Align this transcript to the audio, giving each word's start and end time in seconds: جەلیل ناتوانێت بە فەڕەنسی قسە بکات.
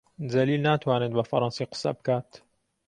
جەلیل 0.31 0.61
ناتوانێت 0.67 1.13
بە 1.17 1.23
فەڕەنسی 1.29 1.69
قسە 1.71 1.91
بکات. 1.97 2.29